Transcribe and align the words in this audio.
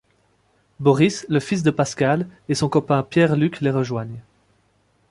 Boris, 0.79 1.27
le 1.29 1.39
fils 1.39 1.61
de 1.61 1.69
Pascale, 1.69 2.27
et 2.49 2.55
son 2.55 2.69
copain 2.69 3.03
Pierre-Luc 3.03 3.61
les 3.61 3.69
rejoignent. 3.69 4.23